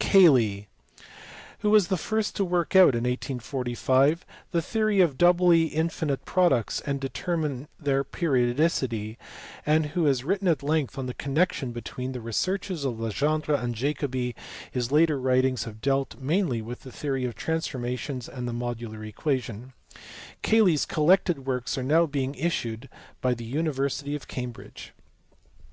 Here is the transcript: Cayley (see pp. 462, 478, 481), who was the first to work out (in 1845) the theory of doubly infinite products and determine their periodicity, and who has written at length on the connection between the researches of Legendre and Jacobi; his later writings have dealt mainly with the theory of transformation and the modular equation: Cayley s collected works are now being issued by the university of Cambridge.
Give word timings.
Cayley 0.00 0.66
(see 1.62 1.68
pp. 1.68 1.70
462, 1.70 1.70
478, 1.70 1.70
481), 1.70 1.70
who 1.70 1.70
was 1.70 1.86
the 1.86 1.96
first 1.96 2.34
to 2.36 2.44
work 2.44 2.74
out 2.74 2.94
(in 2.96 3.04
1845) 3.04 4.26
the 4.50 4.60
theory 4.60 5.00
of 5.00 5.16
doubly 5.16 5.64
infinite 5.66 6.24
products 6.24 6.80
and 6.80 7.00
determine 7.00 7.68
their 7.78 8.02
periodicity, 8.02 9.16
and 9.64 9.86
who 9.86 10.06
has 10.06 10.24
written 10.24 10.48
at 10.48 10.64
length 10.64 10.98
on 10.98 11.06
the 11.06 11.14
connection 11.14 11.70
between 11.70 12.10
the 12.10 12.20
researches 12.20 12.84
of 12.84 12.98
Legendre 12.98 13.56
and 13.56 13.76
Jacobi; 13.76 14.34
his 14.72 14.90
later 14.90 15.20
writings 15.20 15.62
have 15.62 15.80
dealt 15.80 16.18
mainly 16.20 16.60
with 16.60 16.80
the 16.80 16.90
theory 16.90 17.24
of 17.24 17.36
transformation 17.36 18.20
and 18.32 18.48
the 18.48 18.52
modular 18.52 19.06
equation: 19.06 19.74
Cayley 20.42 20.74
s 20.74 20.84
collected 20.84 21.46
works 21.46 21.78
are 21.78 21.84
now 21.84 22.04
being 22.04 22.34
issued 22.34 22.88
by 23.20 23.32
the 23.32 23.44
university 23.44 24.16
of 24.16 24.26
Cambridge. 24.26 24.92